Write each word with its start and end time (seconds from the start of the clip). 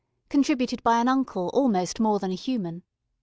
contributed 0.29 0.81
by 0.81 0.99
an 0.99 1.07
uncle 1.07 1.51
almost 1.53 1.99
more 1.99 2.17
than 2.17 2.31
human. 2.31 2.81